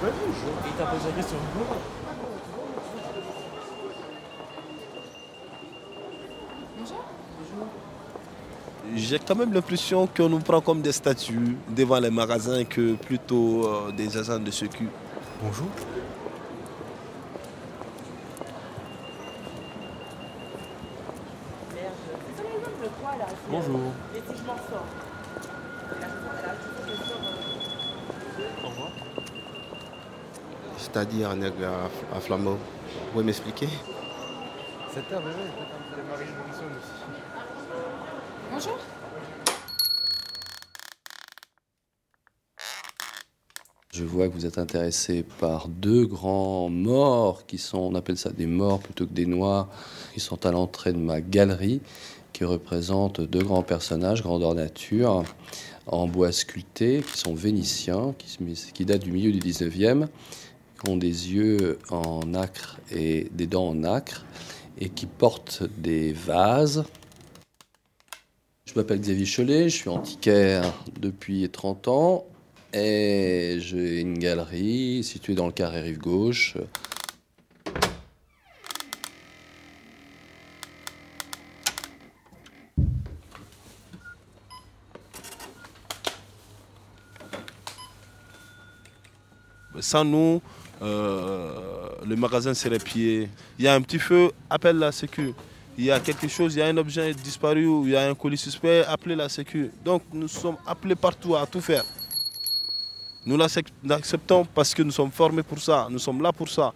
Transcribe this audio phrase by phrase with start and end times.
[0.00, 1.38] Il t'a posé la question.
[8.94, 13.66] J'ai quand même l'impression qu'on nous prend comme des statues devant les magasins que plutôt
[13.66, 14.88] euh, des agents de sécu.
[15.42, 15.66] Bonjour.
[23.50, 23.80] Bonjour.
[30.92, 32.52] C'est-à-dire un aigle à, à flambeau.
[32.52, 33.68] Vous pouvez m'expliquer?
[34.92, 35.68] Cette heure, oui, oui.
[36.08, 36.62] Marie aussi.
[38.50, 38.78] Bonjour.
[43.92, 48.30] Je vois que vous êtes intéressé par deux grands morts qui sont, on appelle ça
[48.30, 49.68] des morts plutôt que des noirs,
[50.14, 51.82] qui sont à l'entrée de ma galerie,
[52.32, 55.24] qui représentent deux grands personnages, grandeur nature,
[55.86, 58.38] en bois sculpté, qui sont vénitiens, qui,
[58.72, 60.06] qui datent du milieu du 19e,
[60.82, 64.24] qui ont des yeux en nacre et des dents en nacre,
[64.78, 66.84] et qui portent des vases.
[68.66, 72.26] Je m'appelle Xavier Cholet, je suis antiquaire depuis 30 ans.
[72.74, 76.58] Et j'ai une galerie située dans le carré rive gauche.
[89.80, 90.42] Sans nous,
[90.82, 93.28] euh, le magasin serait pillé.
[93.58, 95.34] Il y a un petit feu, appelle la sécu.
[95.76, 98.08] Il y a quelque chose, il y a un objet disparu ou il y a
[98.08, 99.70] un colis suspect, appelez la sécu.
[99.84, 101.84] Donc nous sommes appelés partout à tout faire.
[103.24, 106.72] Nous l'accep- l'acceptons parce que nous sommes formés pour ça, nous sommes là pour ça.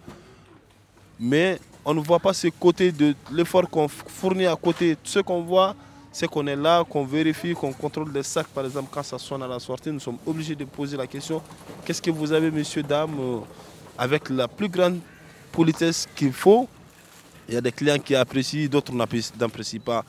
[1.19, 4.95] Mais on ne voit pas ce côté de l'effort qu'on fournit à côté.
[5.03, 5.75] Ce qu'on voit,
[6.11, 8.47] c'est qu'on est là, qu'on vérifie, qu'on contrôle des sacs.
[8.47, 11.41] Par exemple, quand ça sonne à la sortie, nous sommes obligés de poser la question
[11.83, 13.39] qu'est-ce que vous avez, messieurs, dames, euh,
[13.97, 14.99] avec la plus grande
[15.51, 16.67] politesse qu'il faut.
[17.47, 20.03] Il y a des clients qui apprécient, d'autres n'apprécient pas.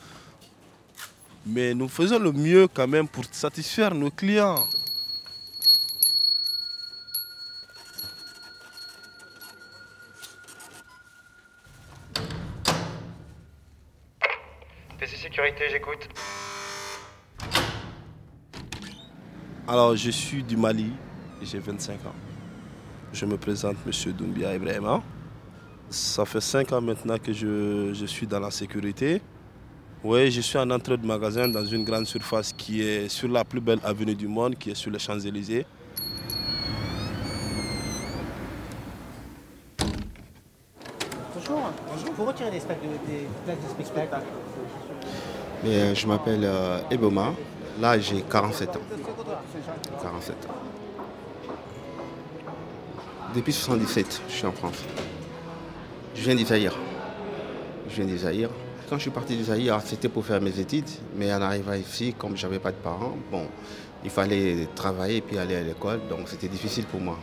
[1.47, 4.67] Mais nous faisons le mieux quand même pour satisfaire nos clients.
[14.99, 16.09] PC Sécurité, j'écoute.
[19.67, 20.93] Alors, je suis du Mali
[21.43, 22.34] et j'ai 25 ans.
[23.15, 25.01] Je me présente, Monsieur Doumbia Ibrahima.
[25.89, 29.23] Ça fait 5 ans maintenant que je, je suis dans la sécurité.
[30.03, 33.45] Oui, je suis en entrée de magasin dans une grande surface qui est sur la
[33.45, 35.65] plus belle avenue du monde, qui est sur les Champs-Élysées.
[41.35, 41.71] Bonjour.
[42.51, 44.27] Des, spec- de- des places de spectacle.
[45.63, 47.33] Mais je m'appelle euh, Eboma.
[47.81, 48.81] Là, j'ai 47 ans.
[50.03, 50.74] 47 ans.
[53.35, 54.85] Depuis 77, je suis en France.
[56.15, 56.77] Je viens du Zaïre.
[57.89, 58.51] Je viens du Zaïre.
[58.89, 60.89] Quand je suis parti du Zaïre, c'était pour faire mes études.
[61.17, 63.49] Mais en arrivant ici, comme j'avais pas de parents, bon,
[64.05, 66.01] il fallait travailler et puis aller à l'école.
[66.09, 67.19] Donc c'était difficile pour moi.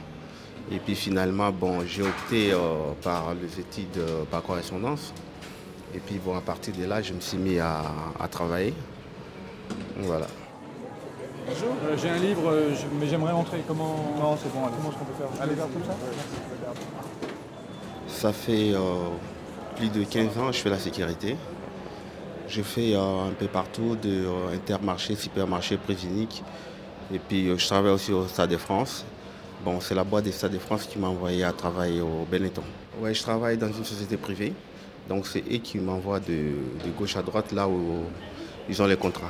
[0.69, 5.13] Et puis finalement, bon, j'ai opté euh, par les études euh, par correspondance.
[5.95, 7.83] Et puis bon, à partir de là, je me suis mis à,
[8.19, 8.73] à travailler.
[9.97, 10.27] Voilà.
[11.53, 13.61] Bonjour, euh, j'ai un livre, euh, je- mais j'aimerais entrer.
[13.67, 14.61] Comment Non, c'est bon.
[14.61, 15.41] Comment est-ce qu'on peut faire?
[15.43, 15.95] Allez vers comme ça?
[18.07, 18.79] Ça fait euh,
[19.75, 21.35] plus de 15 ans que je fais la sécurité.
[22.47, 26.41] Je fais euh, un peu partout, de euh, intermarché, supermarché, Prévinique.
[27.13, 29.03] Et puis euh, je travaille aussi au Stade de France.
[29.65, 32.63] Bon, c'est la boîte des Stade de France qui m'a envoyé à travailler au Benetton.
[33.01, 34.53] Ouais, je travaille dans une société privée.
[35.09, 36.33] Donc c'est eux qui m'envoient de,
[36.85, 38.03] de gauche à droite là où
[38.69, 39.29] ils ont les contrats.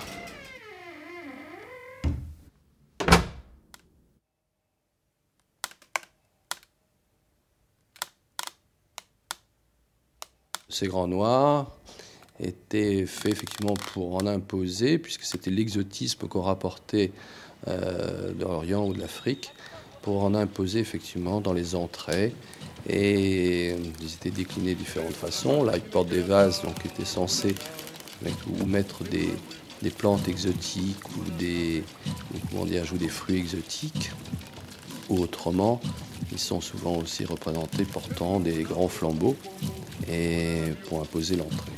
[10.72, 11.70] Ces grands noirs
[12.40, 17.12] étaient faits effectivement pour en imposer, puisque c'était l'exotisme qu'on rapportait
[17.68, 19.52] euh, de l'Orient ou de l'Afrique,
[20.02, 22.34] pour en imposer effectivement dans les entrées.
[22.90, 25.64] Et ils étaient déclinés de différentes façons.
[25.64, 27.54] Là, ils portent des vases donc, étaient censés
[28.24, 29.30] mettre, ou mettre des,
[29.92, 31.84] plantes exotiques ou des,
[32.50, 34.12] comment dire, ou des fruits exotiques.
[35.10, 35.82] Ou autrement,
[36.32, 39.36] ils sont souvent aussi représentés portant des grands flambeaux
[40.12, 41.72] et pour imposer l'entrée.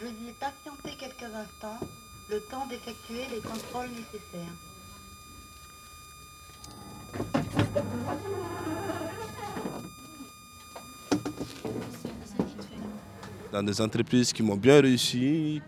[0.00, 1.86] Veuillez patienter quelques instants,
[2.30, 4.54] le temps d'effectuer les contrôles nécessaires.
[13.50, 15.62] dans des entreprises qui m'ont bien réussi.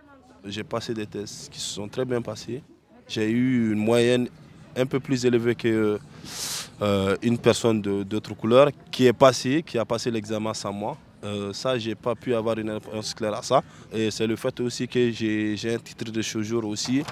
[0.44, 2.62] J'ai passé des tests qui se sont très bien passés.
[3.06, 4.28] J'ai eu une moyenne
[4.76, 5.98] un peu plus élevée que
[6.80, 10.96] euh, une personne d'autre couleur qui est passée, qui a passé l'examen sans moi.
[11.22, 13.62] Euh, ça, j'ai pas pu avoir une réponse claire à ça.
[13.92, 17.02] Et c'est le fait aussi que j'ai un titre de séjour aussi.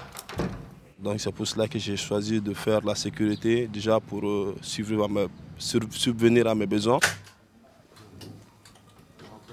[0.97, 6.47] Donc c'est pour cela que j'ai choisi de faire la sécurité, déjà pour euh, subvenir
[6.47, 6.99] à mes besoins.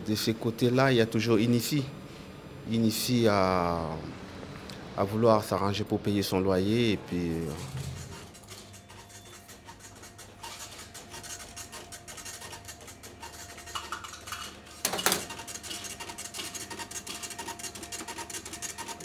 [0.08, 1.82] De ce côté-là, il y a toujours Inifi.
[2.70, 3.80] Inifi à,
[4.96, 7.50] à vouloir s'arranger pour payer son loyer et puis euh,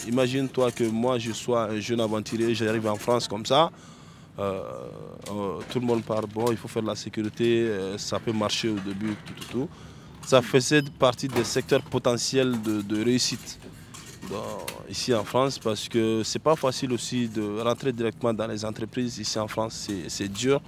[0.08, 3.70] Imagine-toi que moi je sois un jeune aventurier, j'arrive en France comme ça.
[4.38, 4.60] Euh,
[5.30, 8.78] euh, tout le monde parle, bon, il faut faire la sécurité, ça peut marcher au
[8.80, 9.68] début, tout, tout, tout.
[10.26, 13.58] Ça faisait partie des secteurs potentiels de, réussite
[14.88, 19.18] ici en France parce que c'est pas facile aussi de rentrer directement dans les entreprises.
[19.18, 20.60] Ici en France, c'est dur.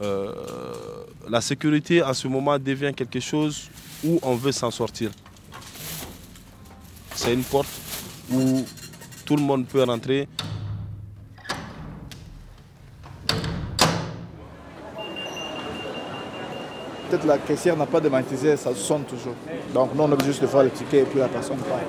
[0.00, 3.70] la sécurité en ce moment devient quelque chose
[4.04, 5.10] où on veut s'en sortir.
[7.14, 7.68] C'est une porte
[8.30, 8.64] où
[9.24, 10.28] tout le monde peut rentrer.
[17.08, 19.34] Peut-être la caissière n'a pas dématisé, ça sonne toujours.
[19.72, 21.80] Donc nous on a juste de faire le ticket et puis la personne part.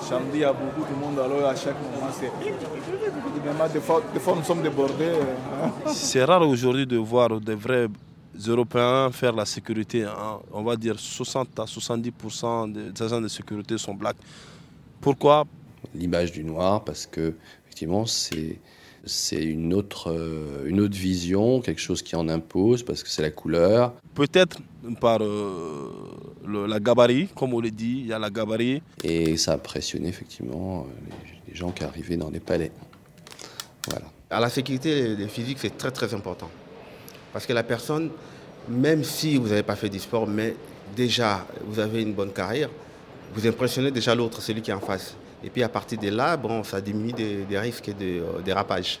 [0.00, 2.30] Samedi, il y a beaucoup de monde, alors à chaque moment, c'est.
[3.72, 5.10] Des fois, des fois, nous sommes débordés.
[5.10, 5.70] Hein.
[5.92, 7.88] C'est rare aujourd'hui de voir des vrais
[8.46, 10.04] Européens faire la sécurité.
[10.04, 10.38] Hein.
[10.52, 14.16] On va dire 60 à 70% des agents de sécurité sont blacks.
[15.00, 15.44] Pourquoi?
[15.94, 17.34] L'image du noir, parce que
[17.64, 18.60] effectivement, c'est
[19.06, 23.22] c'est une autre, euh, une autre vision, quelque chose qui en impose, parce que c'est
[23.22, 23.94] la couleur.
[24.14, 24.58] Peut-être
[25.00, 25.90] par euh,
[26.68, 28.82] la gabarit, comme on le dit, il y a la gabarit.
[29.04, 30.86] Et ça impressionnait effectivement
[31.48, 32.72] les, gens qui arrivaient dans les palais.
[33.88, 34.06] Voilà.
[34.28, 36.50] À la sécurité, le physique, c'est très très important.
[37.32, 38.10] Parce que la personne,
[38.68, 40.56] même si vous n'avez pas fait du sport, mais
[40.94, 42.68] déjà vous avez une bonne carrière,
[43.34, 45.14] vous impressionnez déjà l'autre, celui qui est en face.
[45.46, 49.00] Et puis à partir de là, bon, ça diminue des, risques de euh, dérapage.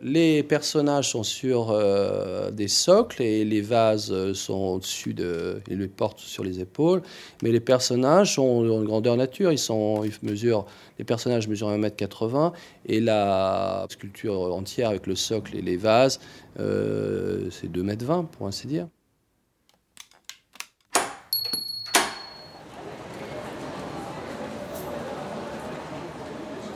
[0.00, 5.60] Les personnages sont sur euh, des socles et les vases sont au-dessus de.
[5.68, 7.02] Ils les portent sur les épaules.
[7.42, 9.52] Mais les personnages sont en grandeur nature.
[9.52, 10.66] Ils, mesurent,
[10.98, 12.52] les personnages mesurent 1m80
[12.86, 16.20] et la sculpture entière avec le socle et les vases,
[16.60, 18.86] euh, c'est 2m20 pour ainsi dire.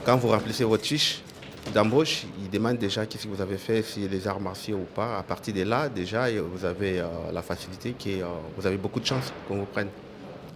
[0.06, 1.20] Quand vous remplissez votre fiche,
[1.74, 5.18] d'embauche, il demande déjà qu'est-ce que vous avez fait, si les arts martiaux ou pas.
[5.18, 7.92] À partir de là, déjà, vous avez euh, la facilité,
[8.22, 8.24] euh,
[8.56, 9.88] vous avez beaucoup de chance qu'on vous prenne.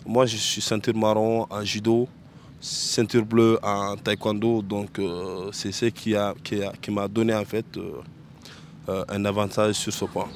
[0.06, 2.06] Moi, je suis ceinture marron en judo,
[2.60, 6.14] ceinture bleue en taekwondo, donc euh, c'est ce qui
[6.92, 7.66] m'a donné en fait
[8.86, 10.28] un avantage sur ce point.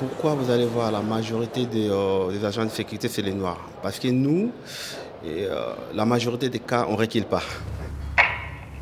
[0.00, 3.68] Pourquoi vous allez voir la majorité euh, des, agents de sécurité, c'est les Noirs?
[3.82, 4.50] Parce que nous,
[5.26, 7.42] euh, la majorité des cas, on ne pas.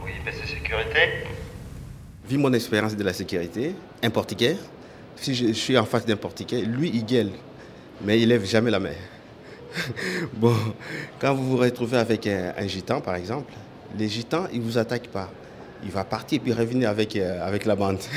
[0.05, 1.27] Oui, mais c'est sécurité.
[2.25, 4.57] Vu mon expérience de la sécurité, un portugais,
[5.17, 7.33] si je, suis en face d'un portugais, lui, il gueule,
[8.05, 8.95] mais il lève jamais la main.
[10.35, 10.55] bon,
[11.19, 13.53] quand vous vous retrouvez avec un, gitan, par exemple,
[13.99, 15.29] les gitans, ils ne vous attaquent pas.
[15.83, 17.99] Il va partir puis revenir avec, euh, avec la bande.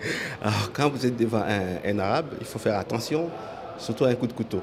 [0.42, 3.30] Alors, quand vous êtes devant un, arabe, il faut faire attention,
[3.78, 4.62] surtout un coup de couteau.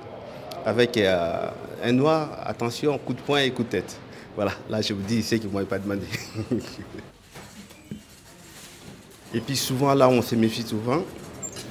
[0.65, 1.49] Avec euh,
[1.83, 3.97] un noir, attention, coup de poing et coup de tête.
[4.35, 6.05] Voilà, là je vous dis, c'est qu'ils ne m'ont pas demandé.
[9.33, 11.03] et puis souvent, là, on se méfie souvent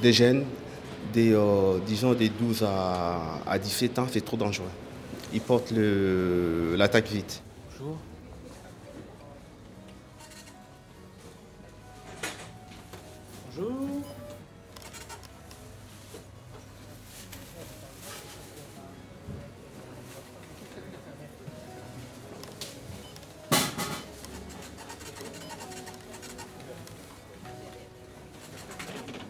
[0.03, 0.45] des jeunes,
[1.13, 4.67] des, euh, disons des 12 à, à 17 ans, c'est trop dangereux.
[5.33, 7.43] Ils portent l'attaque vite.
[7.79, 7.97] Bonjour.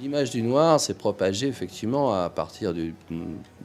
[0.01, 2.95] L'image du noir s'est propagée effectivement à partir du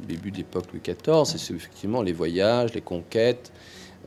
[0.07, 1.25] début de l'époque Louis XIV.
[1.25, 3.51] C'est effectivement les voyages, les conquêtes,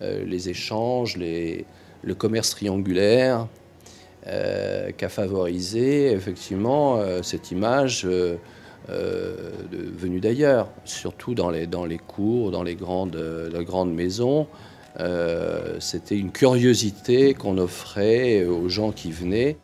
[0.00, 3.46] euh, les échanges, le commerce triangulaire
[4.26, 8.36] euh, qu'a favorisé effectivement euh, cette image euh,
[8.88, 11.66] venus d'ailleurs, surtout dans les,
[11.98, 13.14] cours, dans les grandes,
[13.92, 14.46] maisons.
[15.78, 19.58] C'était une curiosité qu'on offrait aux gens qui venaient.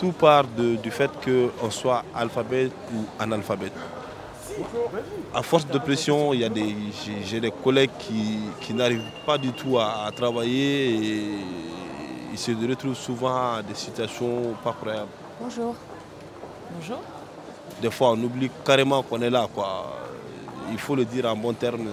[0.00, 3.74] Tout part de- du fait qu'on soit alphabète ou analphabète.
[5.34, 9.12] À force de pression, il y a des, j'ai, j'ai des collègues qui, qui n'arrivent
[9.26, 11.22] pas du tout à, à travailler et
[12.32, 15.08] ils se retrouvent souvent à des situations pas croyables.
[15.40, 15.74] Bonjour.
[16.74, 16.98] Bonjour.
[17.82, 19.46] Des fois, on oublie carrément qu'on est là.
[19.54, 19.96] Quoi.
[20.72, 21.88] Il faut le dire en bon terme.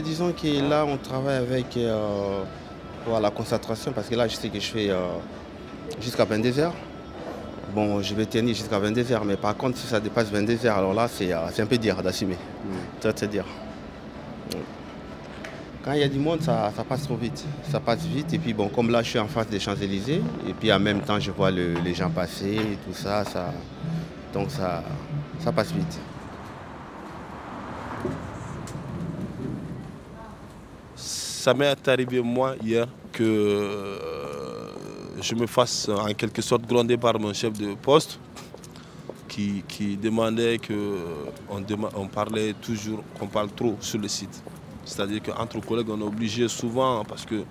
[0.00, 2.42] Ben, disons que là, on travaille avec euh,
[3.04, 4.98] pour la concentration parce que là, je sais que je fais euh,
[6.00, 6.70] jusqu'à 22h.
[7.74, 11.06] Bon, je vais tenir jusqu'à 22h, mais par contre, si ça dépasse 22h, alors là,
[11.08, 12.36] c'est euh, un peu dur d'assumer.
[13.00, 13.44] Ça, c'est dire.
[15.84, 17.44] Quand il y a du monde, ça, ça passe trop vite.
[17.70, 18.32] Ça passe vite.
[18.34, 21.00] Et puis, bon, comme là, je suis en face des Champs-Élysées, et puis en même
[21.00, 23.52] temps, je vois le- les gens passer, et tout ça, ça
[24.34, 24.82] donc ça,
[25.42, 25.98] ça passe vite.
[31.40, 33.96] Ça m'est arrivé moi hier que euh,
[35.22, 38.18] je me fasse en quelque sorte gronder par mon chef de poste
[39.26, 40.98] qui, qui demandait que
[41.48, 44.42] on, dema- on parlait toujours, qu'on parle trop sur le site.
[44.84, 47.42] C'est-à-dire qu'entre collègues, on est obligé souvent, parce que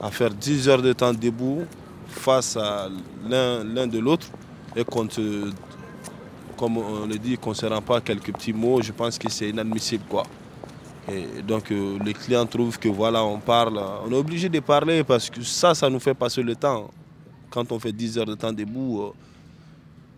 [0.00, 1.64] à faire 10 heures de temps debout
[2.06, 2.88] face à
[3.28, 4.28] l'un de l'autre
[4.76, 5.08] et qu'on
[6.56, 9.28] comme on le dit, qu'on ne se rend pas quelques petits mots, je pense que
[9.28, 10.04] c'est inadmissible.
[10.08, 10.22] quoi.
[11.10, 15.02] Et donc euh, les clients trouvent que voilà, on parle, on est obligé de parler
[15.04, 16.90] parce que ça, ça nous fait passer le temps.
[17.50, 19.10] Quand on fait 10 heures de temps debout, euh,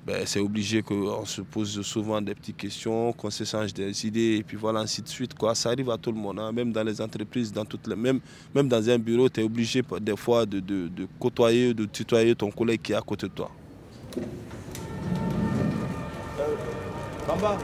[0.04, 4.42] ben, c'est obligé qu'on se pose souvent des petites questions, qu'on s'échange des idées, et
[4.42, 5.34] puis voilà, ainsi de suite.
[5.34, 5.54] Quoi.
[5.54, 8.18] Ça arrive à tout le monde, hein, même dans les entreprises, dans toutes les, même,
[8.52, 12.34] même dans un bureau, tu es obligé des fois de, de- de côtoyer, de tutoyer
[12.34, 13.50] ton collègue qui est à côté de toi.
[17.28, 17.58] Bamba,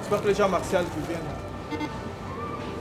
[0.00, 1.86] j'espère que les gens martiaux qui viennent.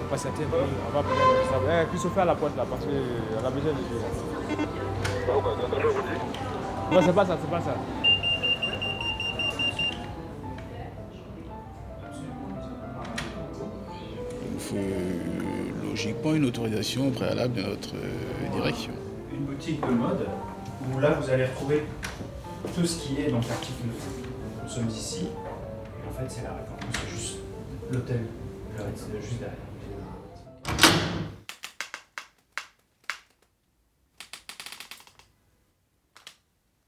[0.09, 1.83] Patientez, on va peut-être ça.
[1.83, 4.65] Eh, Christopher à la porte là, parce qu'on a besoin de lui.
[6.91, 7.75] Non, c'est pas ça, c'est pas ça.
[14.43, 18.93] Il nous faut logiquement une autorisation préalable de notre euh, direction.
[19.33, 20.27] une boutique de mode
[20.93, 21.83] où là vous allez retrouver
[22.75, 23.83] tout ce qui est donc l'article
[24.63, 25.27] Nous sommes ici.
[25.27, 27.39] Et en fait c'est la réponse, c'est juste
[27.91, 28.21] l'hôtel,
[29.21, 29.55] juste derrière.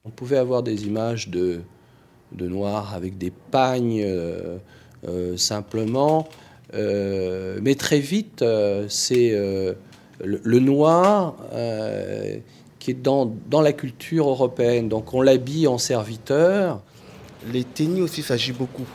[0.03, 1.61] On pouvait avoir des images de,
[2.33, 2.51] de
[2.93, 4.57] avec des pagnes euh,
[5.07, 6.27] euh, simplement,
[6.73, 8.43] Euh, mais très vite,
[8.89, 9.31] c'est
[10.19, 11.35] le, noir
[12.77, 14.89] qui est dans, dans la culture européenne.
[14.89, 16.81] Donc on l'habille en serviteur.
[17.53, 18.89] Les tenues aussi, ça agit beaucoup.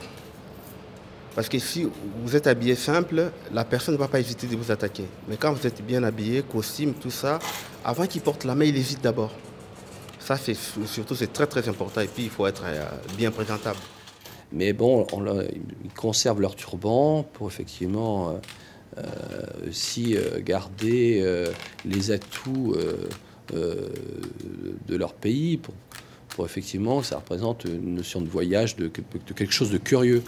[1.34, 1.88] Parce que si
[2.22, 5.06] vous êtes habillé simple, la personne ne va pas hésiter de vous attaquer.
[5.26, 7.38] Mais quand vous êtes bien habillé, costume, tout ça,
[7.86, 9.32] avant qu'il porte la main, il hésite d'abord.
[10.24, 12.00] Ça, c'est surtout, c'est très très important.
[12.00, 12.84] Et puis, il faut être euh,
[13.16, 13.78] bien présentable.
[14.52, 18.32] Mais bon, on ils conservent leur turban pour effectivement euh,
[18.98, 21.24] euh, aussi euh, garder
[21.84, 22.76] les atouts
[23.52, 25.74] de leur pays pour,
[26.28, 30.22] pour effectivement ça représente une notion de voyage, de, de quelque chose de curieux.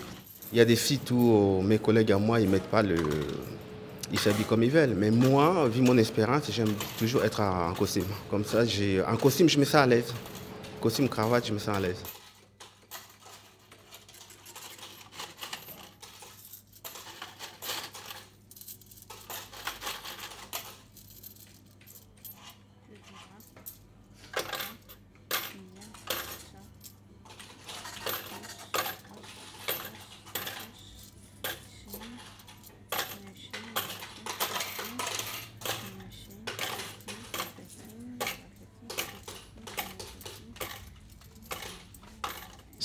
[0.53, 2.97] Il y a des sites où mes collègues à moi, ils mettent pas le.
[4.15, 4.95] Ils s'habillent comme ils veulent.
[4.97, 8.05] Mais moi, vu mon expérience, j'aime toujours être en costume.
[8.31, 9.03] Comme ça, j'ai.
[9.03, 10.15] En costume, je me sens à l'aise.
[10.81, 12.01] Costume, cravate, je me sens à l'aise.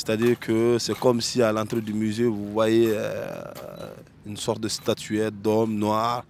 [0.09, 3.27] C'est-à-dire que c'est comme si à l'entrée du musée, vous voyez euh,
[4.25, 6.25] une sorte de statuette d'homme noir.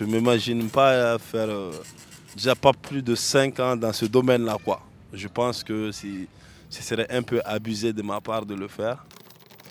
[0.00, 1.72] Je ne m'imagine pas faire euh,
[2.34, 4.56] déjà pas plus de 5 ans dans ce domaine-là.
[4.64, 4.80] quoi.
[5.12, 9.04] Je pense que ce serait un peu abusé de ma part de le faire.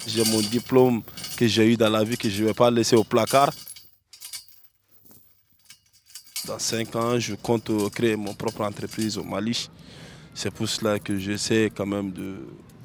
[0.05, 1.01] J'ai mon diplôme
[1.35, 3.51] que j'ai eu dans la vie que je ne vais pas laisser au placard.
[6.45, 9.67] Dans 5 ans, je compte créer mon propre entreprise au Mali.
[10.35, 12.13] C'est pour cela que j'essaie quand même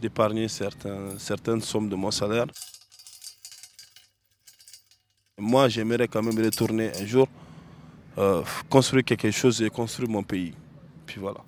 [0.01, 2.47] d'épargner certaines sommes de mon salaire.
[5.39, 7.27] Moi, j'aimerais quand même retourner un jour,
[8.19, 10.55] euh, construire quelque chose et construire mon pays.
[11.07, 11.41] Puis voilà.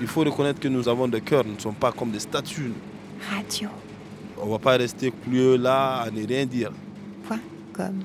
[0.00, 2.72] Il faut reconnaître que nous avons des cœurs, nous ne sommes pas comme des statues.
[3.28, 3.68] Radio.
[4.38, 6.72] On ne va pas rester cloué là à ne rien dire.
[7.28, 7.38] Point
[7.72, 8.00] comme.